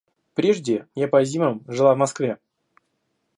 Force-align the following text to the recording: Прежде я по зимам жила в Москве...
Прежде 0.33 0.87
я 0.95 1.07
по 1.07 1.23
зимам 1.23 1.63
жила 1.67 1.93
в 1.93 1.97
Москве... 1.99 2.39